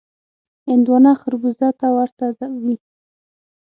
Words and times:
هندوانه 0.67 1.11
خړبوزه 1.21 1.69
ته 1.79 1.87
ورته 1.97 2.25
وي. 2.63 2.75